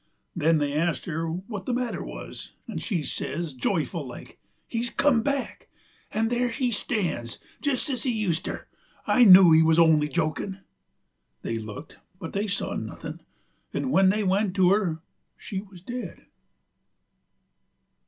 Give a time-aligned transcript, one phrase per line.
[0.35, 5.21] Then they asked her what the matter wuz, and she says, joyful like: "He's come
[5.21, 5.67] back,
[6.11, 8.65] and there he stan's jest as he used ter:
[9.05, 10.61] I knew he wuz only jokin'!"
[11.43, 13.21] They looked, but they saw nuthin';
[13.77, 15.03] 'nd when they went to her
[15.37, 16.25] she wuz dead.